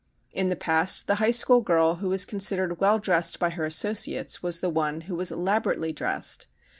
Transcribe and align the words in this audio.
In 0.33 0.49
the 0.49 0.55
past 0.55 1.05
the 1.05 1.17
high 1.21 1.29
school 1.29 1.61
girl 1.61 1.97
who 1.97 2.09
was 2.09 2.25
considered 2.25 2.79
well 2.79 2.97
dressed 2.97 3.37
by 3.37 3.51
her 3.51 3.65
associates 3.65 4.41
was 4.41 4.59
the 4.59 4.67
one 4.71 5.01
who 5.01 5.13
was 5.13 5.31
elaborately 5.31 5.93
dressed. 5.93 6.47